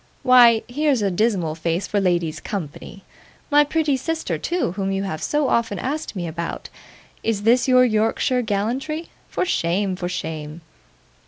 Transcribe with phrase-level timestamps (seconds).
[0.23, 3.03] Why, here's a dismal face for ladies' company!
[3.51, 6.69] my pretty sister too, whom you have so often asked me about.
[7.21, 9.09] Is this your Yorkshire gallantry?
[9.29, 9.95] For shame!
[9.95, 10.61] for shame!